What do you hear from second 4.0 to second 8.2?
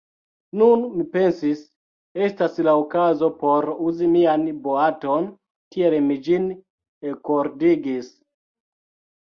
mian boaton; tiel mi ĝin ekordigis.